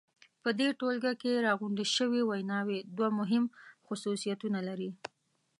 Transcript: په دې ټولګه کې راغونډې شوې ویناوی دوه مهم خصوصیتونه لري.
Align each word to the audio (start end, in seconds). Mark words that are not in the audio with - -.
په 0.43 0.49
دې 0.59 0.67
ټولګه 0.79 1.13
کې 1.21 1.43
راغونډې 1.47 1.85
شوې 1.95 2.21
ویناوی 2.23 2.79
دوه 2.95 3.09
مهم 3.19 3.43
خصوصیتونه 3.85 4.59
لري. 4.67 4.89